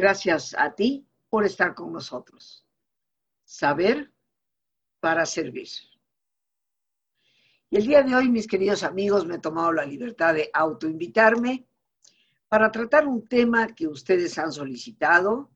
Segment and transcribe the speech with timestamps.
[0.00, 2.66] Gracias a ti por estar con nosotros.
[3.44, 4.10] Saber
[4.98, 5.68] para servir.
[7.68, 11.66] Y el día de hoy, mis queridos amigos, me he tomado la libertad de autoinvitarme
[12.48, 15.50] para tratar un tema que ustedes han solicitado.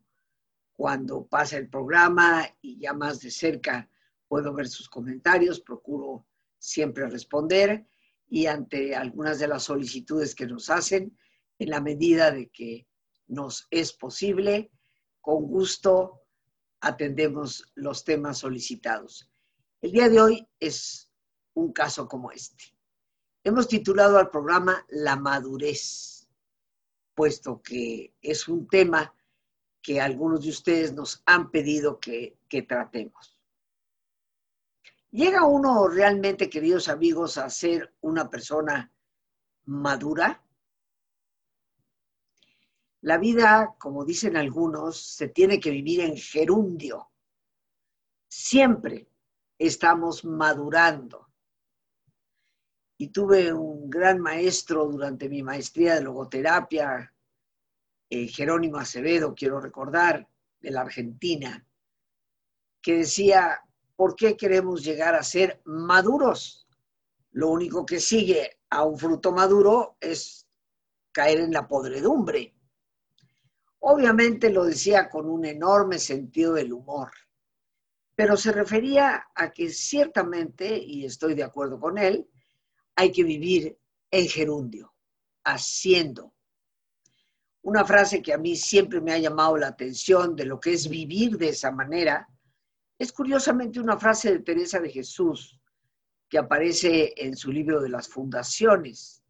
[0.75, 3.89] Cuando pasa el programa y ya más de cerca
[4.29, 6.27] puedo ver sus comentarios, procuro
[6.59, 7.87] siempre responder
[8.29, 11.17] y ante algunas de las solicitudes que nos hacen,
[11.59, 12.87] en la medida de que
[13.27, 14.71] nos es posible,
[15.21, 16.23] con gusto
[16.81, 19.31] atendemos los temas solicitados.
[19.81, 21.11] El día de hoy es
[21.55, 22.75] un caso como este.
[23.43, 26.29] Hemos titulado al programa La madurez,
[27.15, 29.15] puesto que es un tema
[29.83, 32.39] que algunos de ustedes nos han pedido que,
[32.69, 33.39] tratemos.
[35.11, 38.93] ¿Llega uno realmente, queridos amigos, a ser una persona
[39.65, 40.44] madura?
[43.05, 47.11] La vida, como dicen algunos, se tiene que vivir en gerundio.
[48.27, 49.11] Siempre
[49.59, 51.29] estamos madurando.
[52.97, 57.15] Y tuve un gran maestro durante mi maestría de logoterapia,
[58.09, 60.27] eh, Jerónimo Acevedo, quiero recordar,
[60.59, 61.63] de la Argentina,
[62.81, 63.61] que decía,
[63.97, 66.67] ¿por qué queremos llegar a ser maduros?
[67.33, 70.49] Lo único que sigue a un fruto maduro es
[71.13, 72.54] caer en la podredumbre.
[73.87, 77.11] Obviamente lo decía con un enorme sentido del humor,
[78.15, 82.27] pero se refería a que ciertamente, y estoy de acuerdo con él,
[82.97, 83.79] hay que vivir
[84.11, 84.95] en gerundio,
[85.45, 86.33] haciendo.
[87.61, 90.89] Una frase que a mí siempre me ha llamado la atención de lo que es
[90.89, 92.27] vivir de esa manera,
[92.99, 95.61] es curiosamente una frase de Teresa de Jesús
[96.31, 99.23] que aparece en su libro de las fundaciones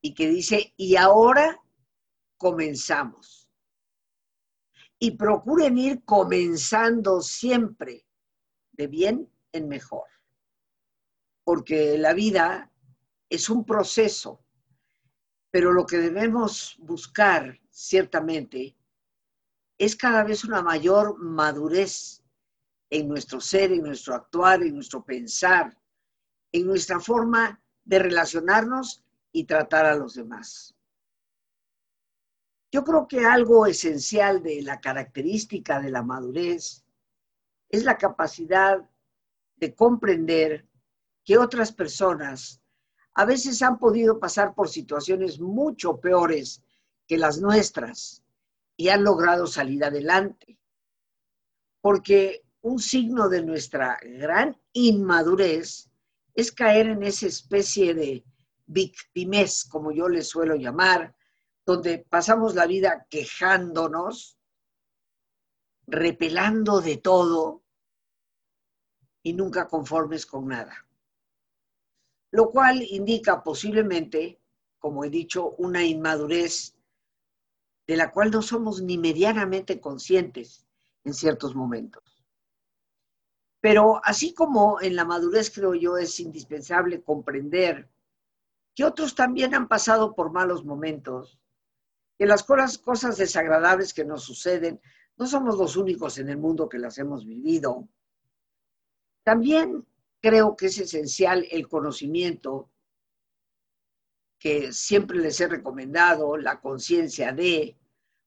[0.00, 1.60] y que dice, y ahora
[2.38, 3.41] comenzamos
[5.02, 8.06] y procuren ir comenzando siempre
[8.70, 10.06] de bien en mejor.
[11.42, 12.70] Porque la vida
[13.28, 14.44] es un proceso,
[15.50, 18.76] pero lo que debemos buscar ciertamente
[19.76, 22.22] es cada vez una mayor madurez
[22.88, 25.76] en nuestro ser, en nuestro actuar, en nuestro pensar,
[26.52, 29.02] en nuestra forma de relacionarnos
[29.32, 30.76] y tratar a los demás.
[32.72, 36.82] Yo creo que algo esencial de la característica de la madurez
[37.68, 38.78] es la capacidad
[39.56, 40.66] de comprender
[41.22, 42.62] que otras personas
[43.12, 46.62] a veces han podido pasar por situaciones mucho peores
[47.06, 48.24] que las nuestras
[48.74, 50.58] y han logrado salir adelante.
[51.82, 55.90] Porque un signo de nuestra gran inmadurez
[56.34, 58.24] es caer en esa especie de
[58.64, 61.14] victimez, como yo le suelo llamar,
[61.64, 64.38] donde pasamos la vida quejándonos,
[65.86, 67.62] repelando de todo
[69.22, 70.86] y nunca conformes con nada.
[72.30, 74.40] Lo cual indica posiblemente,
[74.78, 76.74] como he dicho, una inmadurez
[77.86, 80.66] de la cual no somos ni medianamente conscientes
[81.04, 82.24] en ciertos momentos.
[83.60, 87.88] Pero así como en la madurez creo yo es indispensable comprender
[88.74, 91.38] que otros también han pasado por malos momentos,
[92.18, 94.80] que las cosas, desagradables que nos suceden
[95.16, 97.88] no somos los únicos en el mundo que las hemos vivido.
[99.22, 99.86] También
[100.20, 102.70] creo que es esencial el conocimiento
[104.38, 107.78] que siempre les he recomendado, la conciencia de,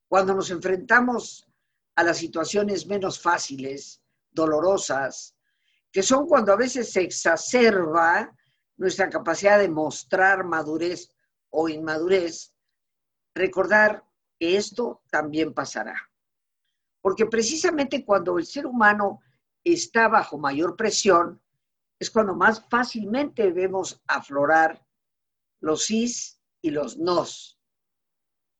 [0.08, 1.46] cuando nos enfrentamos
[1.94, 5.34] a las situaciones menos fáciles, dolorosas,
[5.90, 8.34] que son cuando a veces se exacerba
[8.76, 11.10] nuestra capacidad de mostrar madurez
[11.50, 12.52] o inmadurez,
[13.36, 14.04] recordar
[14.38, 16.10] que esto también pasará.
[17.00, 19.20] Porque precisamente cuando el ser humano
[19.62, 21.40] está bajo mayor presión,
[21.98, 24.84] es cuando más fácilmente vemos aflorar
[25.60, 27.58] los sís y los nos,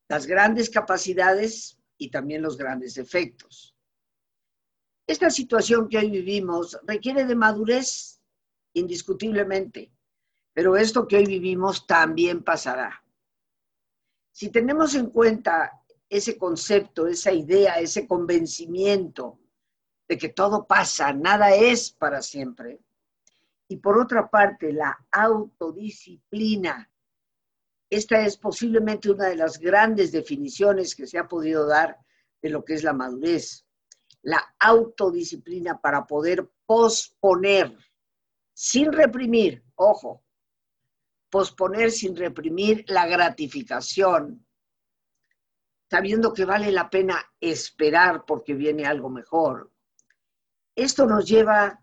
[0.09, 3.75] las grandes capacidades y también los grandes defectos.
[5.07, 8.21] Esta situación que hoy vivimos requiere de madurez,
[8.75, 9.93] indiscutiblemente,
[10.53, 13.06] pero esto que hoy vivimos también pasará.
[14.37, 19.41] Si tenemos en cuenta ese concepto, esa idea, ese convencimiento
[20.07, 22.79] de que todo pasa, nada es para siempre,
[23.67, 26.93] y por otra parte la autodisciplina,
[27.89, 31.97] esta es posiblemente una de las grandes definiciones que se ha podido dar
[32.43, 33.65] de lo que es la madurez.
[34.21, 37.75] La autodisciplina para poder posponer,
[38.53, 40.26] sin reprimir, ojo,
[41.37, 44.47] posponer sin reprimir la gratificación
[45.91, 49.71] sabiendo que vale la pena esperar porque viene algo mejor.
[50.75, 51.83] Esto nos lleva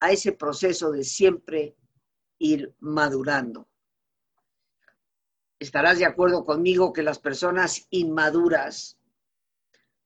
[0.00, 1.78] a ese proceso de siempre
[2.40, 3.70] ir madurando.
[5.58, 8.98] Estarás de acuerdo conmigo que las personas inmaduras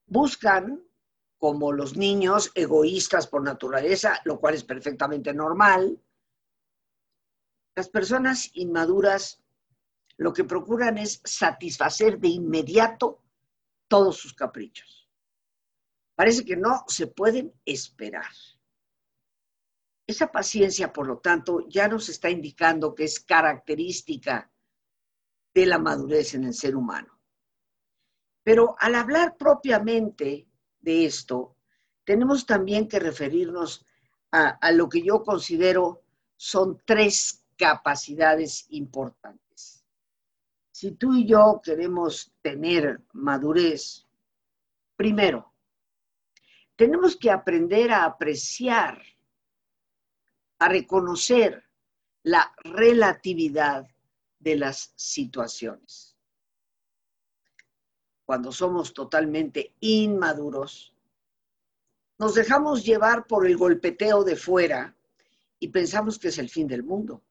[0.05, 0.81] buscan,
[1.37, 6.01] como los niños, egoístas por naturaleza, lo cual es perfectamente normal.
[7.75, 9.43] Las personas inmaduras
[10.17, 13.21] lo que procuran es satisfacer de inmediato
[13.89, 15.09] todos sus caprichos.
[16.15, 18.31] Parece que no se pueden esperar.
[20.07, 24.49] Esa paciencia, por lo tanto, ya nos está indicando que es característica
[25.53, 27.19] de la madurez en el ser humano.
[28.43, 30.47] Pero al hablar propiamente
[30.79, 31.57] de esto,
[32.05, 33.85] tenemos también que referirnos
[34.31, 36.03] a, a lo que yo considero
[36.37, 39.85] son tres capacidades importantes.
[40.71, 44.05] Si tú y yo queremos tener madurez,
[44.95, 45.53] primero,
[46.75, 49.01] tenemos que aprender a apreciar,
[50.59, 51.63] a reconocer
[52.23, 53.87] la relatividad
[54.39, 56.15] de las situaciones
[58.25, 60.93] cuando somos totalmente inmaduros,
[62.17, 64.95] nos dejamos llevar por el golpeteo de fuera
[65.59, 67.21] y pensamos que es el fin del mundo.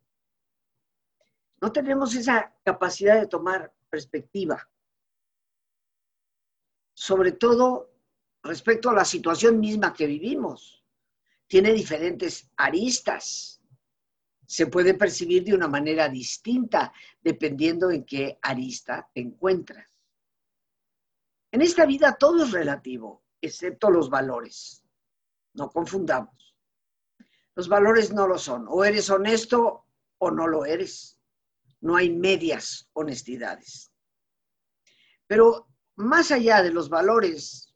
[1.60, 4.68] No tenemos esa capacidad de tomar perspectiva,
[6.94, 7.94] sobre todo
[8.42, 10.84] respecto a la situación misma que vivimos.
[11.46, 13.60] Tiene diferentes aristas.
[14.46, 16.92] Se puede percibir de una manera distinta
[17.22, 19.88] dependiendo en qué arista te encuentras.
[21.50, 24.84] En esta vida todo es relativo, excepto los valores.
[25.54, 26.56] No confundamos.
[27.54, 28.66] Los valores no lo son.
[28.68, 29.86] O eres honesto
[30.18, 31.13] o no lo eres.
[31.84, 33.92] No hay medias honestidades.
[35.26, 37.75] Pero más allá de los valores,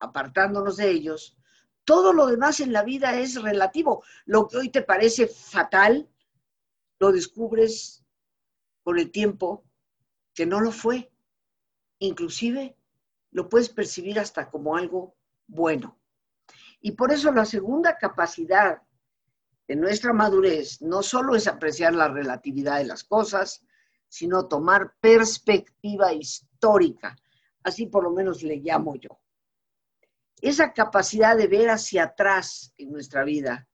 [0.00, 1.38] apartándonos de ellos,
[1.84, 4.02] todo lo demás en la vida es relativo.
[4.24, 6.10] Lo que hoy te parece fatal,
[6.98, 8.04] lo descubres
[8.82, 9.64] con el tiempo
[10.34, 11.12] que no lo fue.
[12.00, 12.76] Inclusive
[13.30, 15.16] lo puedes percibir hasta como algo
[15.46, 16.00] bueno.
[16.80, 18.82] Y por eso la segunda capacidad
[19.70, 23.64] de nuestra madurez no solo es apreciar la relatividad de las cosas,
[24.08, 27.14] sino tomar perspectiva histórica.
[27.62, 29.20] Así por lo menos le llamo yo.
[30.40, 33.68] Esa capacidad de ver hacia atrás en nuestra vida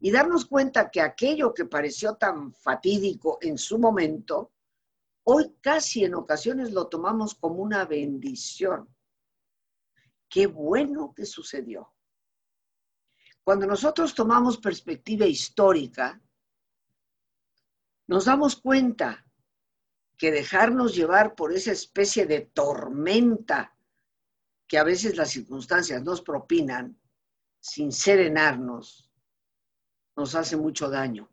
[0.00, 4.54] y darnos cuenta que aquello que pareció tan fatídico en su momento,
[5.24, 8.88] hoy casi en ocasiones lo tomamos como una bendición
[10.30, 11.93] qué bueno que sucedió.
[13.44, 16.18] Cuando nosotros tomamos perspectiva histórica,
[18.06, 19.24] nos damos cuenta
[20.16, 23.76] que dejarnos llevar por esa especie de tormenta
[24.66, 26.98] que a veces las circunstancias nos propinan,
[27.60, 29.10] sin serenarnos,
[30.16, 31.30] nos hace mucho daño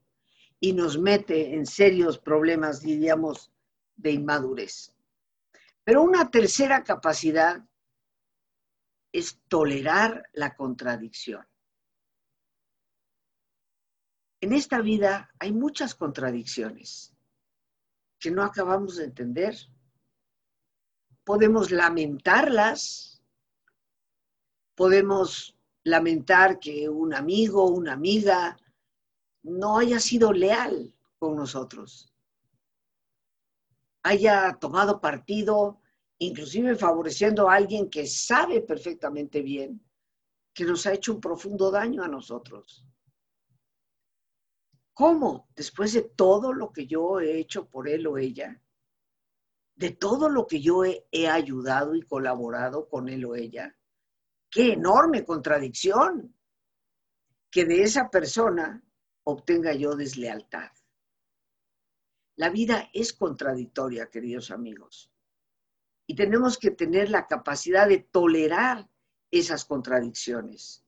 [0.59, 3.51] y nos mete en serios problemas, diríamos,
[3.95, 4.93] de inmadurez.
[5.83, 7.63] Pero una tercera capacidad
[9.11, 11.45] es tolerar la contradicción.
[14.41, 17.13] En esta vida hay muchas contradicciones
[18.19, 19.55] que no acabamos de entender.
[21.23, 23.21] Podemos lamentarlas,
[24.75, 28.57] podemos lamentar que un amigo, una amiga
[29.43, 32.11] no haya sido leal con nosotros,
[34.01, 35.79] haya tomado partido
[36.17, 39.83] inclusive favoreciendo a alguien que sabe perfectamente bien
[40.53, 42.85] que nos ha hecho un profundo daño a nosotros.
[44.93, 45.49] ¿Cómo?
[45.55, 48.61] Después de todo lo que yo he hecho por él o ella,
[49.75, 53.75] de todo lo que yo he, ayudado y colaborado con él o ella,
[54.49, 56.35] qué enorme contradicción
[57.49, 58.83] que de esa persona
[59.23, 60.71] obtenga yo deslealtad.
[62.35, 65.11] La vida es contradictoria, queridos amigos
[66.11, 68.85] y tenemos que tener la capacidad de tolerar
[69.31, 70.83] esas contradicciones.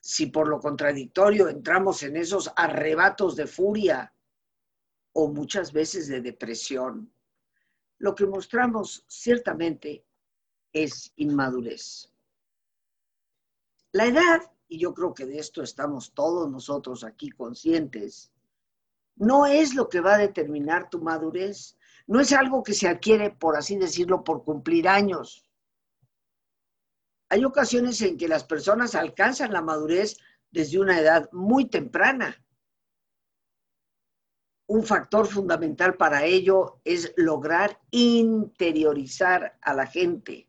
[0.00, 4.12] Si por lo contradictorio entramos en esos arrebatos de furia
[5.12, 7.12] o muchas veces de depresión,
[7.98, 10.04] lo que mostramos ciertamente
[10.72, 12.10] es inmadurez.
[13.92, 18.32] La edad, y yo creo que de esto estamos todos nosotros aquí conscientes,
[19.20, 21.76] no es lo que va a determinar tu madurez.
[22.06, 25.46] No es algo que se adquiere, por así decirlo, por cumplir años.
[27.30, 30.18] Hay ocasiones en que las personas alcanzan la madurez
[30.50, 32.36] desde una edad muy temprana.
[34.70, 40.48] un factor fundamental para ello es lograr interiorizar a la gente,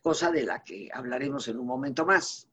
[0.00, 2.48] cosa de la que hablaremos en un momento más.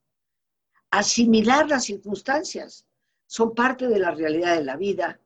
[0.91, 2.85] Asimilar las circunstancias
[3.25, 5.21] son parte de la realidad de la vida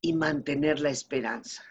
[0.00, 1.62] y mantener la esperanza.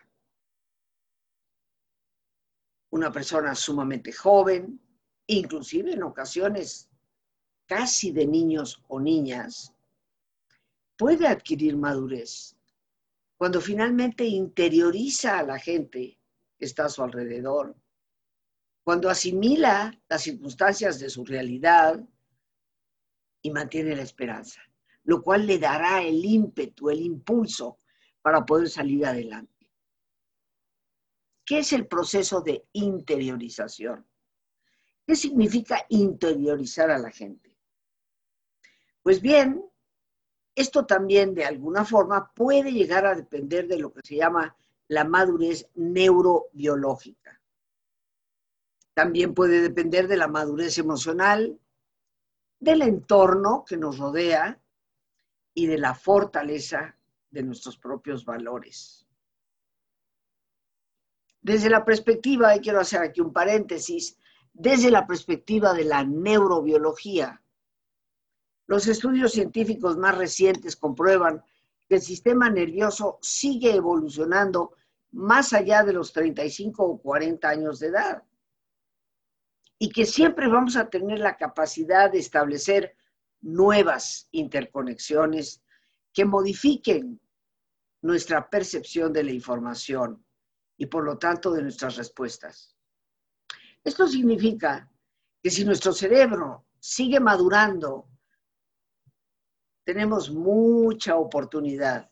[2.91, 4.79] Una persona sumamente joven,
[5.27, 6.89] inclusive en ocasiones
[7.65, 9.73] casi de niños o niñas,
[10.97, 12.55] puede adquirir madurez
[13.37, 16.19] cuando finalmente interioriza a la gente
[16.59, 17.75] que está a su alrededor,
[18.83, 21.99] cuando asimila las circunstancias de su realidad
[23.41, 24.61] y mantiene la esperanza,
[25.05, 27.79] lo cual le dará el ímpetu, el impulso
[28.21, 29.60] para poder salir adelante.
[31.51, 34.07] ¿Qué es el proceso de interiorización?
[35.05, 37.59] ¿Qué significa interiorizar a la gente?
[39.03, 39.61] Pues bien,
[40.55, 44.55] esto también, de alguna forma, puede llegar a depender de lo que se llama
[44.87, 47.41] la madurez neurobiológica.
[48.93, 51.59] También puede depender de la madurez emocional,
[52.61, 54.57] del entorno que nos rodea
[55.53, 56.95] y de la fortaleza
[57.29, 59.05] de nuestros propios valores.
[61.41, 64.17] Desde la perspectiva, y quiero hacer aquí un paréntesis,
[64.53, 67.41] desde la perspectiva de la neurobiología,
[68.67, 71.43] los estudios científicos más recientes comprueban
[71.89, 74.75] que el sistema nervioso sigue evolucionando
[75.11, 78.23] más allá de los 35 o 40 años de edad.
[79.77, 82.95] Y que siempre vamos a tener la capacidad de establecer
[83.41, 85.63] nuevas interconexiones
[86.13, 87.19] que modifiquen
[88.01, 90.23] nuestra percepción de la información
[90.81, 92.75] y por lo tanto de nuestras respuestas.
[93.83, 94.91] Esto significa
[95.39, 98.09] que si nuestro cerebro sigue madurando
[99.83, 102.09] tenemos mucha oportunidad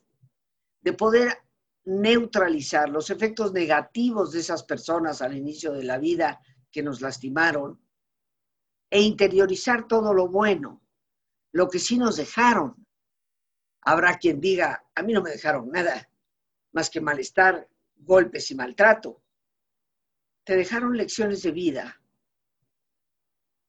[0.82, 1.36] de poder
[1.86, 6.40] neutralizar los efectos negativos de esas personas al inicio de la vida
[6.72, 7.82] que nos lastimaron
[8.92, 10.84] e interiorizar todo lo bueno,
[11.54, 12.86] lo que sí nos dejaron.
[13.82, 16.08] Habrá quien diga, a mí no me dejaron nada
[16.72, 17.68] más que malestar,
[18.00, 19.22] golpes y maltrato.
[20.44, 22.02] Te dejaron lecciones de vida.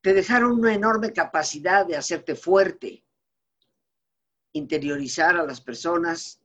[0.00, 3.04] Te dejaron una enorme capacidad de hacerte fuerte,
[4.52, 6.40] interiorizar a las personas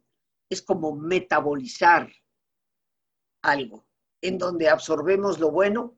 [0.49, 2.11] es como metabolizar
[3.41, 3.85] algo,
[4.21, 5.97] en donde absorbemos lo bueno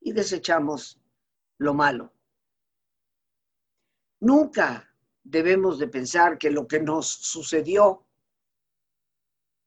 [0.00, 1.00] y desechamos
[1.58, 2.12] lo malo.
[4.20, 8.05] Nunca debemos de pensar que lo que nos sucedió,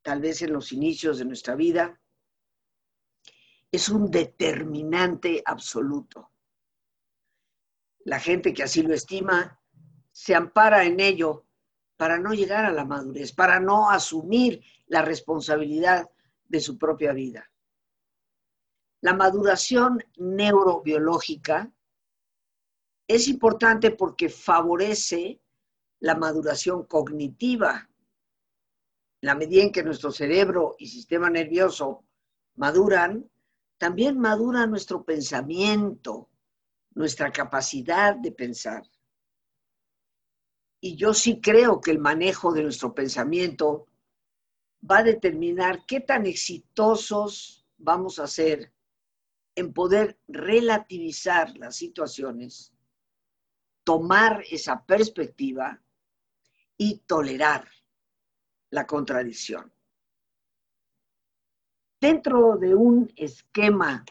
[0.02, 2.00] tal vez en los inicios de nuestra vida,
[3.72, 6.32] es un determinante absoluto.
[8.06, 9.60] La gente que así lo estima
[10.12, 11.46] se ampara en ello
[11.98, 16.10] para no llegar a la madurez, para no asumir la responsabilidad
[16.46, 17.52] de su propia vida.
[19.02, 21.72] La maduración neurobiológica
[23.08, 25.42] es importante porque favorece
[26.00, 27.89] la maduración cognitiva.
[29.22, 32.06] La medida en que nuestro cerebro y sistema nervioso
[32.56, 33.30] maduran,
[33.78, 36.30] también madura nuestro pensamiento,
[36.92, 38.84] nuestra capacidad de pensar.
[40.82, 43.88] Y yo sí creo que el manejo de nuestro pensamiento
[44.90, 48.74] va a determinar qué tan exitosos vamos a ser
[49.56, 52.72] en poder relativizar las situaciones,
[53.84, 55.82] tomar esa perspectiva
[56.78, 57.68] y tolerar
[58.72, 59.72] la contradicción.
[62.00, 64.06] Dentro de un esquema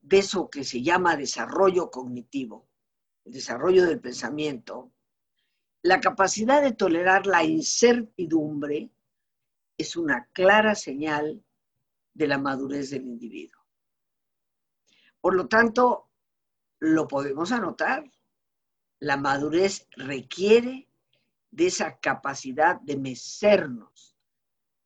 [0.00, 2.68] de eso que se llama desarrollo cognitivo,
[3.24, 4.90] el desarrollo del pensamiento,
[5.82, 8.90] la capacidad de tolerar la incertidumbre
[9.78, 11.42] es una clara señal
[12.12, 13.62] de la madurez del individuo.
[15.20, 16.10] Por lo tanto,
[16.80, 18.04] lo podemos anotar.
[18.98, 20.89] La madurez requiere
[21.50, 24.16] de esa capacidad de mecernos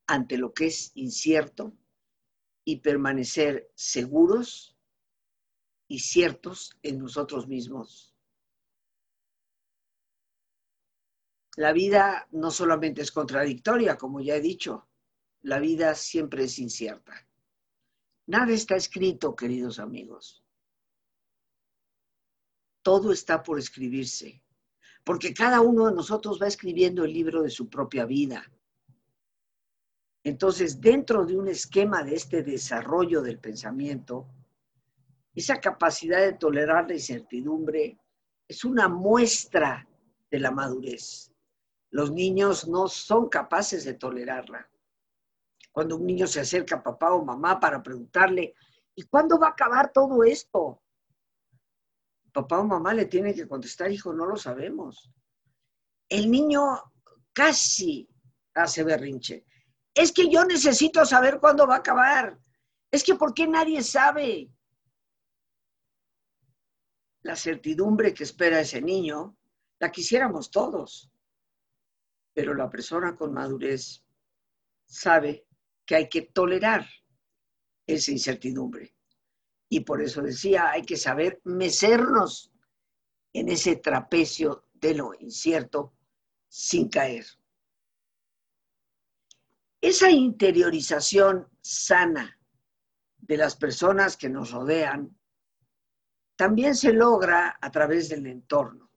[0.06, 1.72] ante lo que es incierto
[2.64, 4.76] y permanecer seguros
[5.88, 8.14] y ciertos en nosotros mismos
[11.56, 14.88] La vida no solamente es contradictoria, como ya he dicho,
[15.42, 17.28] la vida siempre es incierta.
[18.26, 20.42] Nada está escrito, queridos amigos.
[22.82, 24.42] Todo está por escribirse,
[25.04, 28.50] porque cada uno de nosotros va escribiendo el libro de su propia vida.
[30.24, 34.26] Entonces, dentro de un esquema de este desarrollo del pensamiento,
[35.34, 37.98] esa capacidad de tolerar la incertidumbre
[38.48, 39.86] es una muestra
[40.30, 41.30] de la madurez
[41.90, 44.68] Los niños no son capaces de tolerarla.
[45.70, 48.54] Cuando un niño se acerca a papá o mamá para preguntarle,
[48.94, 50.80] ¿y cuándo va a acabar todo esto?
[52.34, 55.08] Papá o mamá le tienen que contestar, hijo, no lo sabemos.
[56.08, 56.82] El niño
[57.32, 58.08] casi
[58.54, 59.46] hace berrinche.
[59.94, 62.36] Es que yo necesito saber cuándo va a acabar.
[62.90, 64.50] Es que ¿por qué nadie sabe?
[67.22, 69.36] La certidumbre que espera ese niño,
[69.78, 71.08] la quisiéramos todos.
[72.32, 74.04] Pero la persona con madurez
[74.86, 75.46] sabe
[75.86, 76.84] que hay que tolerar
[77.86, 78.93] esa incertidumbre.
[79.68, 82.52] Y por eso decía, hay que saber mecernos
[83.32, 85.94] en ese trapecio de lo incierto
[86.48, 87.26] sin caer.
[89.80, 92.38] Esa interiorización sana
[93.18, 95.16] de las personas que nos rodean
[96.36, 98.90] también se logra a través del entorno.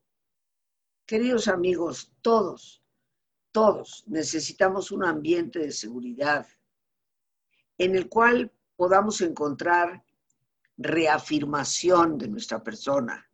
[1.06, 2.84] Queridos amigos, todos,
[3.52, 6.48] todos necesitamos un ambiente de seguridad
[7.78, 10.04] en el cual podamos encontrar
[10.78, 13.30] reafirmación de nuestra persona,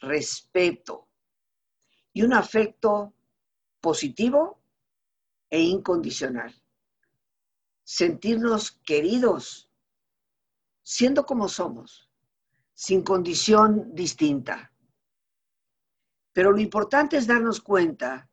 [0.00, 1.08] respeto
[2.12, 3.14] y un afecto
[3.80, 4.60] positivo
[5.48, 6.54] e incondicional.
[7.84, 9.70] Sentirnos queridos,
[10.82, 12.10] siendo como somos,
[12.74, 14.72] sin condición distinta.
[16.32, 18.30] Pero lo importante es darnos cuenta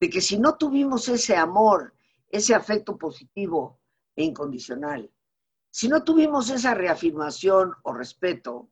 [0.00, 1.94] de que si no tuvimos ese amor,
[2.28, 3.80] ese afecto positivo
[4.14, 5.10] e incondicional,
[5.76, 8.70] si no tuvimos esa reafirmación o respeto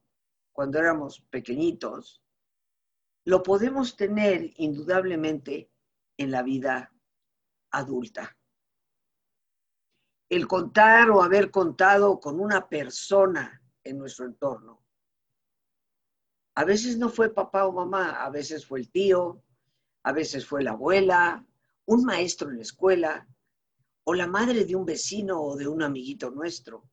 [0.54, 2.22] cuando éramos pequeñitos,
[3.26, 5.70] lo podemos tener indudablemente
[6.16, 6.94] en la vida
[7.72, 8.34] adulta.
[10.30, 14.82] El contar o haber contado con una persona en nuestro entorno.
[16.54, 19.44] A veces no fue papá o mamá, a veces fue el tío,
[20.04, 21.46] a veces fue la abuela,
[21.84, 23.28] un maestro en la escuela,
[24.04, 26.84] o la madre de un vecino o de un amiguito nuestro.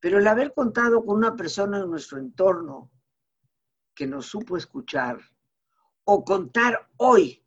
[0.00, 2.90] Pero el haber contado con una persona en nuestro entorno
[3.94, 5.18] que nos supo escuchar,
[6.04, 7.42] o contar hoy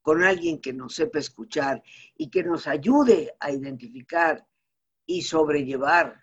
[0.00, 1.82] con alguien que nos sepa escuchar
[2.16, 4.46] y que nos ayude a identificar
[5.04, 6.22] y sobrellevar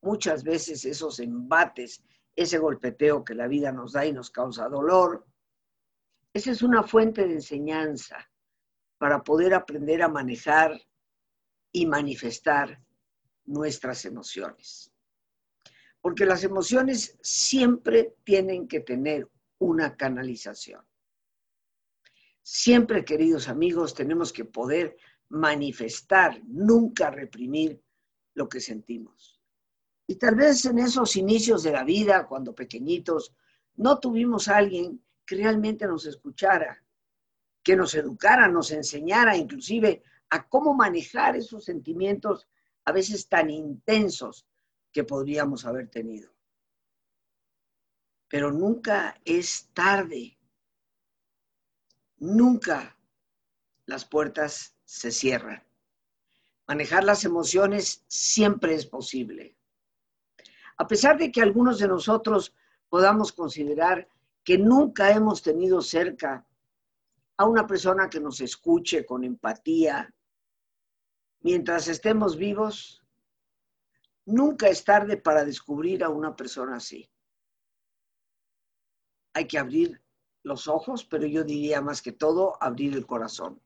[0.00, 2.04] muchas veces esos embates,
[2.36, 5.26] ese golpeteo que la vida nos da y nos causa dolor.
[6.32, 8.30] Esa es una fuente de enseñanza
[9.04, 10.80] para poder aprender a manejar
[11.70, 12.82] y manifestar
[13.44, 14.90] nuestras emociones.
[16.00, 20.82] Porque las emociones siempre tienen que tener una canalización.
[22.42, 24.96] Siempre, queridos amigos, tenemos que poder
[25.28, 27.78] manifestar, nunca reprimir
[28.32, 29.38] lo que sentimos.
[30.06, 33.34] Y tal vez en esos inicios de la vida, cuando pequeñitos,
[33.76, 36.82] no tuvimos a alguien que realmente nos escuchara,
[37.64, 42.46] que nos educara, nos enseñara inclusive a cómo manejar esos sentimientos
[42.84, 44.46] a veces tan intensos
[44.92, 46.32] que podríamos haber tenido.
[48.28, 50.38] Pero nunca es tarde
[52.24, 52.96] nunca
[53.86, 55.62] las puertas se cierran.
[56.66, 59.56] Manejar las emociones siempre es posible.
[60.76, 62.54] A pesar de que algunos de nosotros
[62.88, 64.08] podamos considerar
[64.42, 66.46] que nunca hemos tenido cerca
[67.36, 70.14] a una persona que nos escuche con empatía,
[71.40, 73.02] mientras estemos vivos,
[74.24, 77.10] nunca es tarde para descubrir a una persona así.
[79.34, 80.00] Hay que abrir
[80.44, 83.60] los ojos, pero yo diría más que todo abrir el corazón.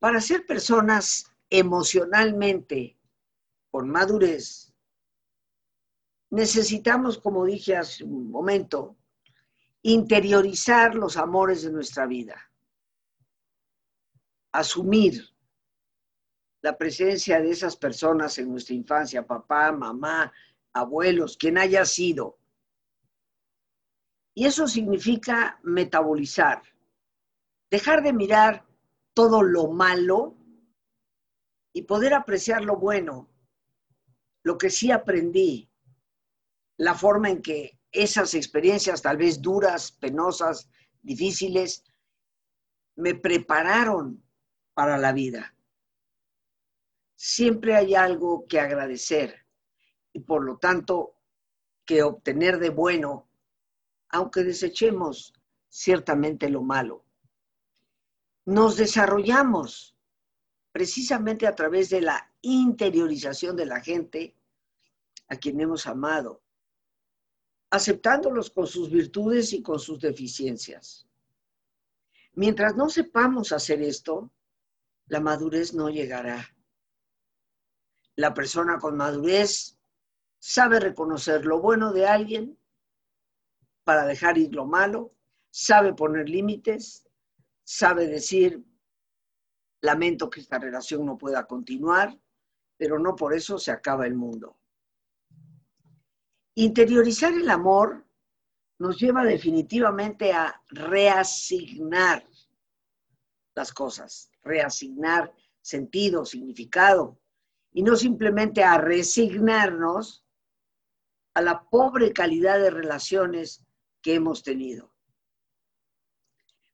[0.00, 2.98] Para ser personas emocionalmente
[3.70, 4.74] con madurez,
[6.30, 8.96] necesitamos, como dije hace un momento,
[9.82, 12.50] interiorizar los amores de nuestra vida,
[14.52, 15.28] asumir
[16.62, 20.32] la presencia de esas personas en nuestra infancia, papá, mamá,
[20.72, 22.38] abuelos, quien haya sido,
[24.34, 26.62] y eso significa metabolizar,
[27.70, 28.66] dejar de mirar
[29.14, 30.36] todo lo malo
[31.74, 33.28] y poder apreciar lo bueno,
[34.42, 35.70] lo que sí aprendí,
[36.78, 40.68] la forma en que esas experiencias tal vez duras, penosas,
[41.02, 41.84] difíciles,
[42.96, 44.22] me prepararon
[44.74, 45.54] para la vida.
[47.14, 49.46] Siempre hay algo que agradecer
[50.12, 51.14] y por lo tanto
[51.84, 53.28] que obtener de bueno
[54.12, 55.32] aunque desechemos
[55.68, 57.04] ciertamente lo malo.
[58.44, 59.96] Nos desarrollamos
[60.70, 64.36] precisamente a través de la interiorización de la gente
[65.28, 66.41] a quien hemos amado,
[67.72, 71.08] aceptándolos con sus virtudes y con sus deficiencias.
[72.34, 74.30] Mientras no sepamos hacer esto,
[75.06, 76.54] la madurez no llegará.
[78.14, 79.78] La persona con madurez
[80.38, 82.58] sabe reconocer lo bueno de alguien
[83.84, 85.14] para dejar ir lo malo,
[85.50, 87.08] sabe poner límites,
[87.64, 88.62] sabe decir,
[89.80, 92.20] lamento que esta relación no pueda continuar,
[92.76, 94.58] pero no por eso se acaba el mundo.
[96.54, 98.06] Interiorizar el amor
[98.78, 102.26] nos lleva definitivamente a reasignar
[103.54, 107.18] las cosas, reasignar sentido, significado,
[107.70, 110.26] y no simplemente a resignarnos
[111.34, 113.64] a la pobre calidad de relaciones
[114.02, 114.92] que hemos tenido.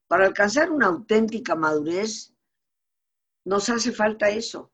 [0.08, 2.34] Para alcanzar una auténtica madurez,
[3.44, 4.72] nos hace falta eso,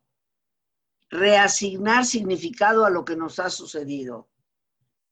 [1.11, 4.31] reasignar significado a lo que nos ha sucedido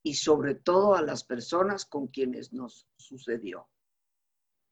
[0.02, 3.68] y sobre todo a las personas con quienes nos sucedió.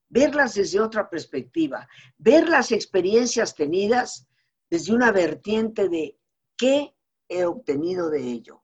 [0.09, 1.88] Verlas desde otra perspectiva,
[2.19, 4.27] ver las experiencias tenidas
[4.69, 6.19] desde una vertiente de
[6.57, 6.95] qué
[7.29, 8.62] he obtenido de ello,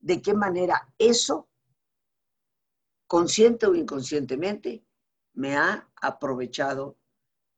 [0.00, 1.48] de qué manera eso,
[3.06, 4.84] consciente o inconscientemente,
[5.34, 6.98] me ha aprovechado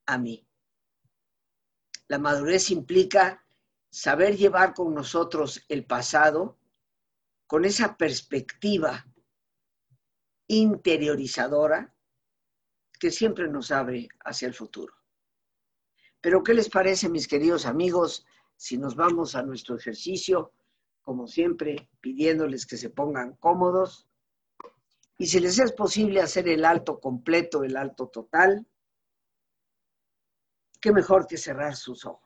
[0.05, 0.47] a mí.
[2.09, 3.45] La madurez implica
[3.91, 6.59] saber llevar con nosotros el pasado
[7.47, 9.07] con esa perspectiva
[10.49, 11.95] interiorizadora
[12.99, 14.95] que siempre nos abre hacia el futuro.
[16.21, 20.53] Pero ¿qué les parece, mis queridos amigos, si nos vamos a nuestro ejercicio,
[21.03, 24.09] como siempre, pidiéndoles que se pongan cómodos
[25.19, 28.67] y si les es posible hacer el alto completo, el alto total,
[30.81, 32.26] qué mejor que cerrar sus ojos.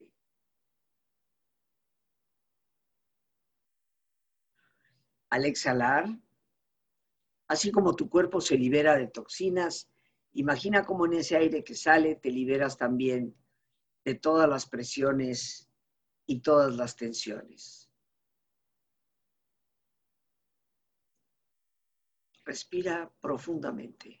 [5.31, 6.05] Al exhalar,
[7.47, 9.89] así como tu cuerpo se libera de toxinas,
[10.33, 13.35] imagina cómo en ese aire que sale te liberas también
[14.05, 15.69] de todas las presiones
[16.25, 17.89] y todas las tensiones.
[22.45, 24.20] Respira profundamente.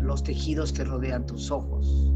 [0.00, 2.15] Los tejidos que rodean tus ojos.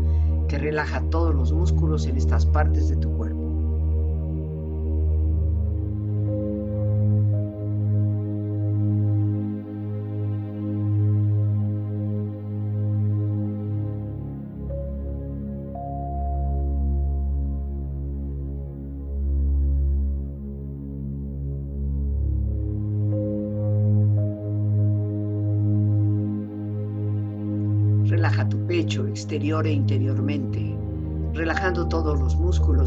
[0.51, 3.51] que relaja todos los músculos en estas partes de tu cuerpo.
[29.31, 30.00] exterior e interiormente, relajando todos los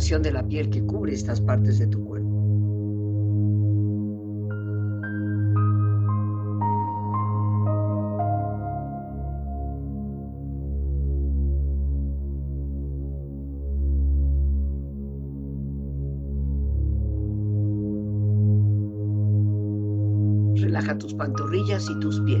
[0.00, 2.26] De la piel que cubre estas partes de tu cuerpo.
[20.56, 22.40] Relaja tus pantorrillas y tus pies.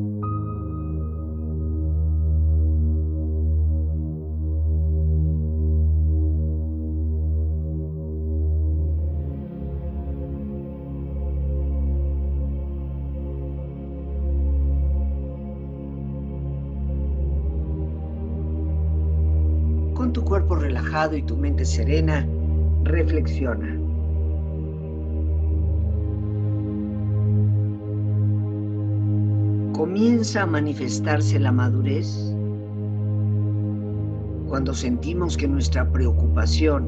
[21.09, 22.27] Y tu mente serena,
[22.83, 23.75] reflexiona.
[29.73, 32.35] Comienza a manifestarse la madurez
[34.47, 36.87] cuando sentimos que nuestra preocupación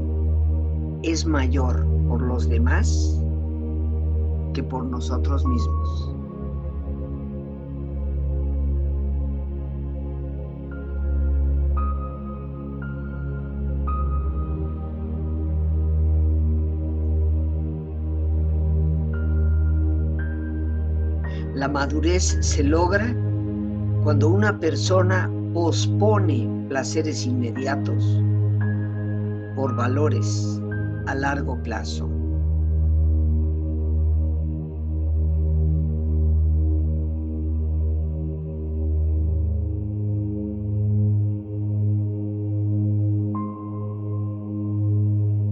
[1.02, 3.20] es mayor por los demás
[4.54, 6.13] que por nosotros mismos.
[21.64, 23.16] La madurez se logra
[24.04, 28.22] cuando una persona pospone placeres inmediatos
[29.56, 30.60] por valores
[31.08, 32.10] a largo plazo.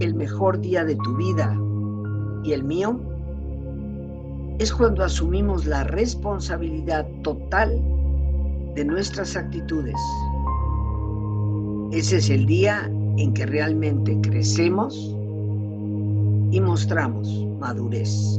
[0.00, 1.58] El mejor día de tu vida
[2.44, 3.00] y el mío
[4.58, 7.80] es cuando asumimos la responsabilidad total
[8.74, 9.96] de nuestras actitudes.
[11.92, 15.14] Ese es el día en que realmente crecemos
[16.50, 18.38] y mostramos madurez.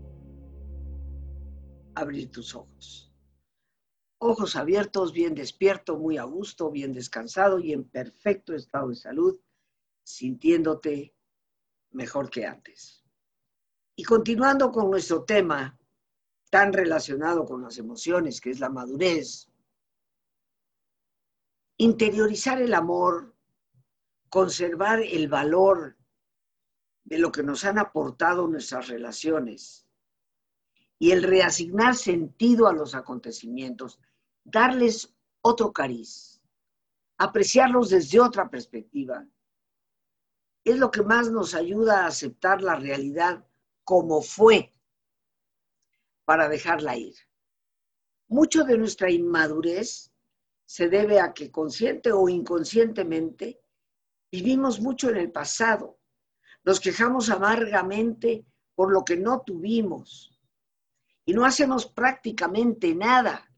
[1.95, 3.11] abrir tus ojos
[4.23, 9.39] ojos abiertos, bien despierto, muy a gusto, bien descansado y en perfecto estado de salud,
[10.03, 11.15] sintiéndote
[11.89, 13.03] mejor que antes.
[13.95, 15.79] Y continuando con nuestro tema
[16.51, 19.49] tan relacionado con las emociones, que es la madurez,
[21.77, 23.35] interiorizar el amor,
[24.29, 25.97] conservar el valor
[27.05, 29.87] de lo que nos han aportado nuestras relaciones
[31.01, 33.99] y el reasignar sentido a los acontecimientos
[34.43, 35.11] darles
[35.41, 36.43] otro cariz,
[37.17, 39.27] apreciarlos desde otra perspectiva,
[40.63, 43.43] es lo que más nos ayuda a aceptar la realidad
[43.83, 44.71] como fue
[46.23, 47.15] para dejarla ir.
[48.27, 50.11] Mucho de nuestra inmadurez
[50.67, 53.59] se debe a que consciente o inconscientemente
[54.31, 55.97] vivimos mucho en el pasado.
[56.63, 60.30] Nos quejamos amargamente por lo que no tuvimos
[61.25, 63.49] y no hacemos prácticamente nada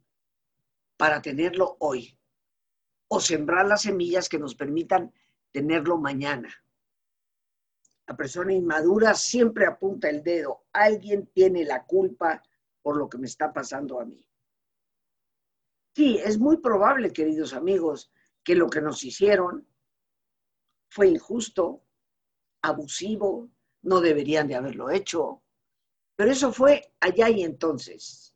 [0.97, 2.17] para tenerlo hoy
[3.07, 5.13] o sembrar las semillas que nos permitan
[5.51, 6.53] tenerlo mañana.
[8.07, 10.65] La persona inmadura siempre apunta el dedo.
[10.73, 12.43] Alguien tiene la culpa
[12.81, 14.27] por lo que me está pasando a mí.
[15.95, 18.11] Sí, es muy probable, queridos amigos,
[18.43, 19.67] que lo que nos hicieron
[20.89, 21.85] fue injusto,
[22.61, 23.49] abusivo,
[23.83, 25.42] no deberían de haberlo hecho,
[26.15, 28.35] pero eso fue allá y entonces.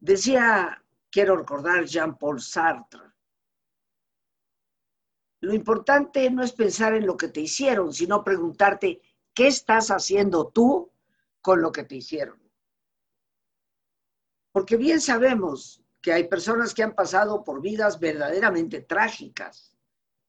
[0.00, 3.08] Decía, quiero recordar Jean-Paul Sartre,
[5.40, 9.00] lo importante no es pensar en lo que te hicieron, sino preguntarte,
[9.34, 10.90] ¿qué estás haciendo tú
[11.40, 12.40] con lo que te hicieron?
[14.50, 19.76] Porque bien sabemos que hay personas que han pasado por vidas verdaderamente trágicas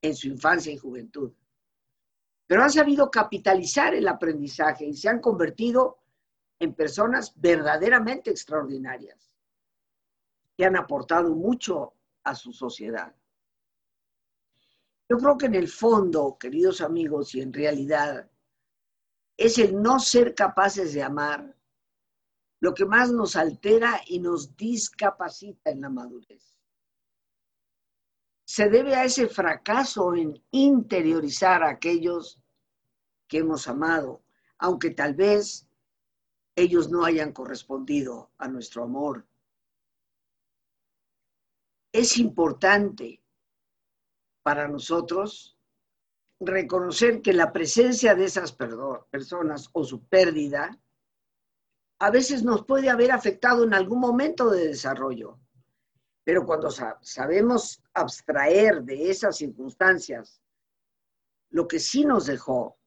[0.02, 1.34] en su infancia y juventud,
[2.49, 5.99] pero han sabido capitalizar el aprendizaje y se han convertido
[6.57, 9.38] en personas verdaderamente extraordinarias
[10.57, 13.15] que han aportado mucho a su sociedad.
[15.07, 18.27] Yo creo que en el fondo, queridos amigos, y en realidad,
[19.38, 21.55] es el no ser capaces de amar
[22.62, 26.57] lo que más nos altera y nos discapacita en la madurez.
[28.43, 32.38] Se debe a ese fracaso en interiorizar a aquellos
[33.30, 34.22] que hemos amado,
[34.58, 35.70] aunque tal vez
[36.58, 39.26] ellos no hayan correspondido a nuestro amor
[41.92, 43.22] es importante
[44.44, 45.58] para nosotros
[46.39, 48.56] reconocer que la presencia de esas
[49.10, 50.80] personas o su pérdida
[52.00, 55.38] a veces nos puede haber afectado en algún momento de desarrollo.
[56.24, 56.70] Pero cuando
[57.02, 60.42] sabemos abstraer de esas circunstancias
[61.50, 62.78] lo que sí nos dejó,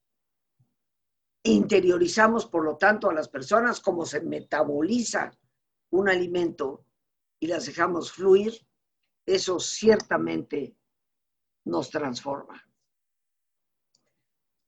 [1.44, 5.32] interiorizamos por lo tanto a las personas como se metaboliza
[5.90, 6.84] un alimento
[7.40, 8.54] y las dejamos fluir,
[9.26, 10.76] eso ciertamente
[11.64, 12.62] nos transforma.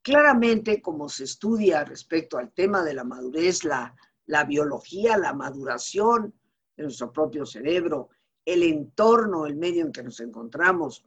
[0.03, 6.35] Claramente, como se estudia respecto al tema de la madurez, la, la biología, la maduración
[6.77, 8.11] de nuestro propio cerebro,
[8.45, 11.05] el entorno, el medio en que nos encontramos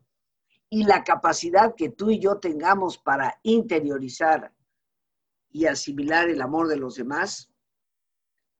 [0.69, 4.51] y la capacidad que tú y yo tengamos para interiorizar
[5.49, 7.49] y asimilar el amor de los demás,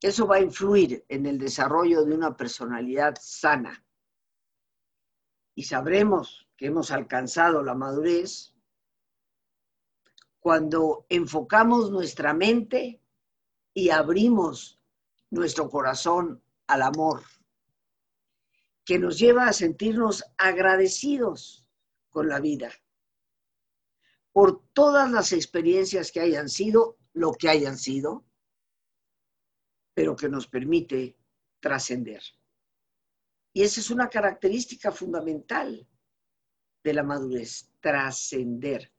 [0.01, 3.83] eso va a influir en el desarrollo de una personalidad sana.
[5.55, 8.53] Y sabremos que hemos alcanzado la madurez
[10.39, 13.01] cuando enfocamos nuestra mente
[13.73, 14.79] y abrimos
[15.29, 17.23] nuestro corazón al amor,
[18.85, 21.65] que nos lleva a sentirnos agradecidos
[22.09, 22.71] con la vida
[24.37, 28.23] por todas las experiencias que hayan sido, lo que hayan sido,
[29.95, 31.17] pero que nos permite
[31.59, 32.21] trascender.
[33.51, 35.87] Y esa es una característica fundamental
[36.83, 38.93] de la madurez, trascender,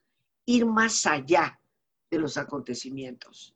[0.44, 1.60] ir más allá
[2.10, 3.54] de los acontecimientos,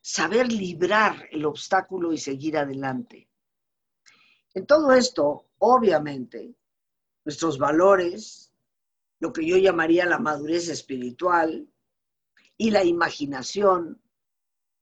[0.00, 3.28] saber librar el obstáculo y seguir adelante.
[4.52, 6.56] En todo esto, obviamente,
[7.24, 8.51] nuestros valores,
[9.22, 11.68] lo que yo llamaría la madurez espiritual
[12.56, 14.02] y la imaginación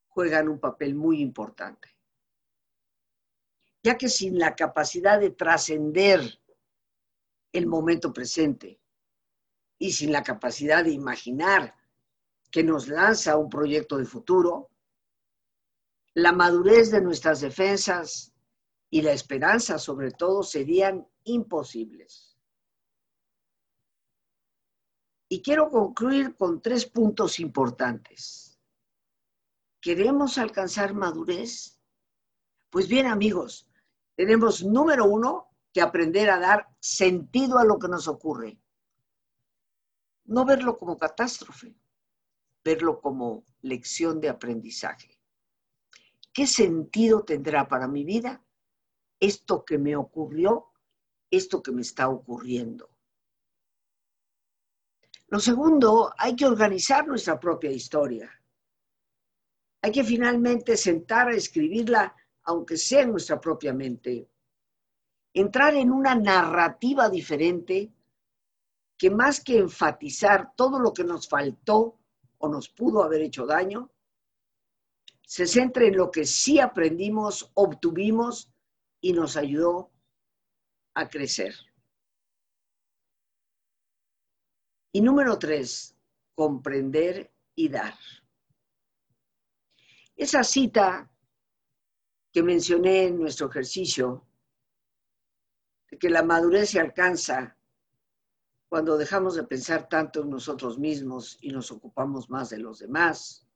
[0.08, 1.90] juegan un papel muy importante
[3.82, 6.40] ya que sin la capacidad de trascender
[7.52, 8.80] el momento presente
[9.78, 11.74] y sin la capacidad de imaginar
[12.50, 14.70] que nos lanza un proyecto de futuro,
[16.14, 18.32] la madurez de nuestras defensas
[18.90, 22.29] y la esperanza sobre todo serían imposibles.
[25.32, 28.60] Y quiero concluir con tres puntos importantes.
[29.80, 31.80] ¿Queremos alcanzar madurez?
[32.68, 33.70] Pues bien, amigos,
[34.16, 38.58] tenemos número uno que aprender a dar sentido a lo que nos ocurre.
[40.24, 41.76] No verlo como catástrofe,
[42.64, 45.16] verlo como lección de aprendizaje.
[46.32, 48.44] ¿Qué sentido tendrá para mi vida
[49.20, 50.72] esto que me ocurrió,
[51.30, 52.89] esto que me está ocurriendo?
[55.30, 58.28] Lo segundo, hay que organizar nuestra propia historia.
[59.80, 64.28] Hay que finalmente sentar a escribirla, aunque sea nuestra propia mente.
[65.32, 67.92] Entrar en una narrativa diferente
[68.98, 72.00] que más que enfatizar todo lo que nos faltó
[72.38, 73.88] o nos pudo haber hecho daño,
[75.24, 78.50] se centre en lo que sí aprendimos, obtuvimos
[79.00, 79.92] y nos ayudó
[80.94, 81.54] a crecer.
[84.92, 85.96] Y número tres,
[86.34, 87.94] comprender y dar.
[90.16, 91.10] Esa cita
[92.32, 94.26] que mencioné en nuestro ejercicio,
[95.90, 97.56] de que la madurez se alcanza
[98.68, 103.46] cuando dejamos de pensar tanto en nosotros mismos y nos ocupamos más de los demás,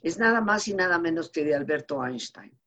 [0.00, 2.58] es nada más y nada menos que de Alberto Einstein.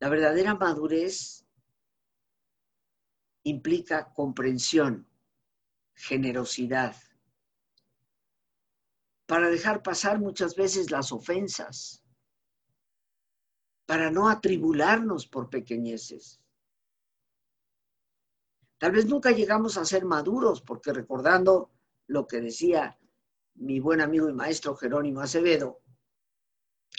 [0.00, 1.46] La verdadera madurez
[3.42, 5.06] implica comprensión,
[5.94, 6.96] generosidad,
[9.26, 12.02] para dejar pasar muchas veces las ofensas,
[13.86, 16.40] para no atribularnos por pequeñeces.
[18.78, 21.70] Tal vez nunca llegamos a ser maduros, porque recordando
[22.06, 22.98] lo que decía
[23.54, 25.80] mi buen amigo y maestro Jerónimo Acevedo,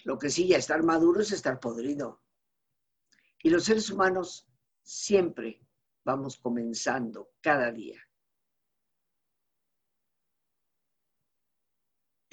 [0.03, 2.21] lo que sí ya estar maduro es estar podrido.
[3.41, 4.47] Y los seres humanos
[4.81, 5.61] siempre
[6.03, 8.04] vamos comenzando cada día.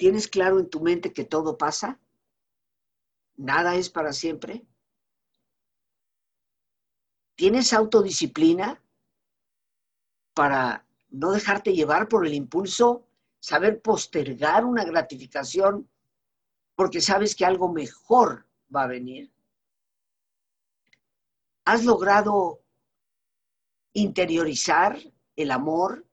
[0.03, 1.97] ¿Tienes claro en tu mente que todo pasa?
[3.37, 4.67] ¿Nada es para siempre?
[7.35, 8.83] ¿Tienes autodisciplina
[10.33, 13.07] para no dejarte llevar por el impulso
[13.39, 15.89] saber postergar una gratificación
[16.75, 18.45] porque sabes que algo mejor
[18.75, 19.31] va a venir.
[21.63, 22.61] ¿Has logrado
[23.93, 24.99] interiorizar
[25.37, 26.05] el amor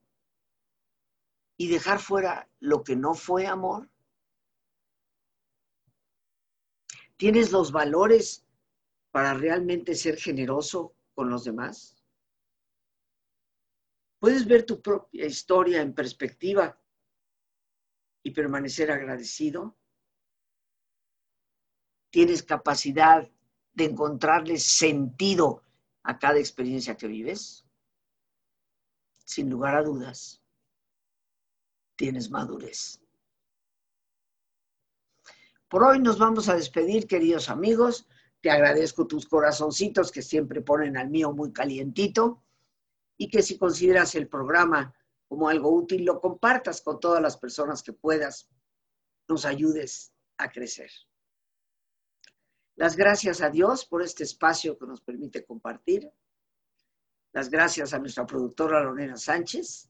[1.61, 3.91] y dejar fuera lo que no fue amor?
[7.19, 8.47] ¿Tienes los valores
[9.11, 12.03] para realmente ser generoso con los demás?
[14.19, 16.81] ¿Puedes ver tu propia historia en perspectiva
[18.23, 19.77] y permanecer agradecido?
[22.09, 23.31] ¿Tienes capacidad
[23.75, 25.63] de encontrarle sentido
[26.05, 27.67] a cada experiencia que vives?
[29.27, 30.40] Sin lugar a dudas,
[32.01, 32.99] tienes madurez.
[35.69, 38.09] Por hoy nos vamos a despedir, queridos amigos.
[38.41, 42.43] Te agradezco tus corazoncitos que siempre ponen al mío muy calientito
[43.19, 44.95] y que si consideras el programa
[45.29, 48.49] como algo útil, lo compartas con todas las personas que puedas,
[49.29, 50.91] nos ayudes a crecer.
[52.77, 56.11] Las gracias a Dios por este espacio que nos permite compartir.
[57.33, 59.90] Las gracias a nuestra productora Lorena Sánchez.